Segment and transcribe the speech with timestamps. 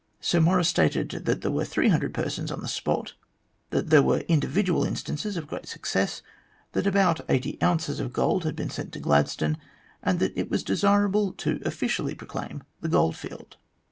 [0.19, 3.13] Sir Maurice stated that there were 300 persons on the spot,
[3.69, 6.23] that there were individual instances of great success,
[6.71, 9.59] that about eighty ounces of gold had been sent to Gladstone,
[10.01, 13.57] and that it was desirable to officially proclaim the goldfield.